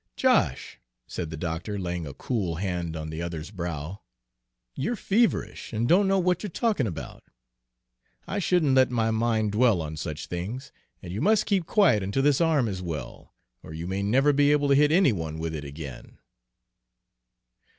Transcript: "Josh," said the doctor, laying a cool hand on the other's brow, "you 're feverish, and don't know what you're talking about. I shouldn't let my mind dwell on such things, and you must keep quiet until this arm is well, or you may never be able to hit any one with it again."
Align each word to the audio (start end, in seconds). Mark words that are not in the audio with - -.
"Josh," 0.17 0.79
said 1.05 1.29
the 1.29 1.37
doctor, 1.37 1.77
laying 1.77 2.07
a 2.07 2.13
cool 2.15 2.55
hand 2.55 2.95
on 2.95 3.11
the 3.11 3.21
other's 3.21 3.51
brow, 3.51 4.01
"you 4.73 4.93
're 4.93 4.95
feverish, 4.95 5.71
and 5.73 5.87
don't 5.87 6.07
know 6.07 6.17
what 6.17 6.41
you're 6.41 6.49
talking 6.49 6.87
about. 6.87 7.23
I 8.25 8.39
shouldn't 8.39 8.73
let 8.73 8.89
my 8.89 9.11
mind 9.11 9.51
dwell 9.51 9.79
on 9.79 9.97
such 9.97 10.25
things, 10.25 10.71
and 11.03 11.13
you 11.13 11.21
must 11.21 11.45
keep 11.45 11.67
quiet 11.67 12.01
until 12.01 12.23
this 12.23 12.41
arm 12.41 12.67
is 12.67 12.81
well, 12.81 13.35
or 13.61 13.75
you 13.75 13.85
may 13.85 14.01
never 14.01 14.33
be 14.33 14.51
able 14.51 14.69
to 14.69 14.73
hit 14.75 14.91
any 14.91 15.13
one 15.13 15.37
with 15.37 15.53
it 15.53 15.63
again." 15.63 16.17